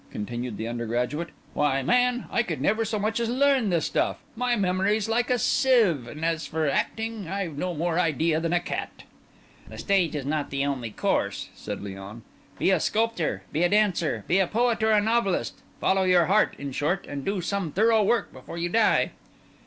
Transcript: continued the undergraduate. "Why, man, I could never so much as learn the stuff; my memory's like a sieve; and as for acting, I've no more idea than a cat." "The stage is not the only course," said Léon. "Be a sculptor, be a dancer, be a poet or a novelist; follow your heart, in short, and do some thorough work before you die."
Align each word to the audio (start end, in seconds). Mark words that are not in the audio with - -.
continued 0.09 0.57
the 0.57 0.67
undergraduate. 0.67 1.29
"Why, 1.53 1.83
man, 1.83 2.25
I 2.31 2.41
could 2.41 2.59
never 2.59 2.83
so 2.83 2.97
much 2.97 3.19
as 3.19 3.29
learn 3.29 3.69
the 3.69 3.81
stuff; 3.81 4.17
my 4.35 4.55
memory's 4.55 5.07
like 5.07 5.29
a 5.29 5.37
sieve; 5.37 6.07
and 6.07 6.25
as 6.25 6.47
for 6.47 6.67
acting, 6.67 7.27
I've 7.27 7.55
no 7.55 7.75
more 7.75 7.99
idea 7.99 8.39
than 8.39 8.51
a 8.51 8.59
cat." 8.59 9.03
"The 9.69 9.77
stage 9.77 10.15
is 10.15 10.25
not 10.25 10.49
the 10.49 10.65
only 10.65 10.89
course," 10.89 11.49
said 11.53 11.81
Léon. 11.81 12.21
"Be 12.57 12.71
a 12.71 12.79
sculptor, 12.79 13.43
be 13.51 13.61
a 13.61 13.69
dancer, 13.69 14.23
be 14.27 14.39
a 14.39 14.47
poet 14.47 14.81
or 14.81 14.89
a 14.91 15.01
novelist; 15.01 15.59
follow 15.79 16.01
your 16.01 16.25
heart, 16.25 16.55
in 16.57 16.71
short, 16.71 17.05
and 17.07 17.23
do 17.23 17.39
some 17.39 17.71
thorough 17.71 18.01
work 18.01 18.33
before 18.33 18.57
you 18.57 18.69
die." 18.69 19.11